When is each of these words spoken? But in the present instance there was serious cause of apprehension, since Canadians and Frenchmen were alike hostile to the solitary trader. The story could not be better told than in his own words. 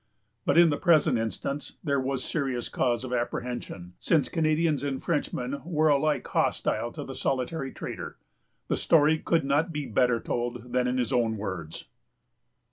But 0.45 0.57
in 0.57 0.71
the 0.71 0.77
present 0.79 1.19
instance 1.19 1.77
there 1.83 1.99
was 1.99 2.23
serious 2.25 2.69
cause 2.69 3.03
of 3.03 3.13
apprehension, 3.13 3.93
since 3.99 4.29
Canadians 4.29 4.81
and 4.83 4.99
Frenchmen 4.99 5.61
were 5.63 5.89
alike 5.89 6.27
hostile 6.27 6.91
to 6.93 7.03
the 7.03 7.13
solitary 7.13 7.71
trader. 7.71 8.17
The 8.67 8.77
story 8.77 9.19
could 9.19 9.45
not 9.45 9.71
be 9.71 9.85
better 9.85 10.19
told 10.19 10.71
than 10.73 10.87
in 10.87 10.97
his 10.97 11.13
own 11.13 11.37
words. 11.37 11.85